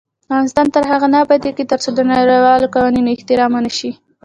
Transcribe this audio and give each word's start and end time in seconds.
افغانستان 0.25 0.65
تر 0.75 0.83
هغو 0.91 1.07
نه 1.13 1.17
ابادیږي، 1.25 1.63
ترڅو 1.71 1.89
د 1.93 1.99
نړیوالو 2.11 2.71
قوانینو 2.75 3.13
احترام 3.15 3.51
ونشي. 3.53 3.91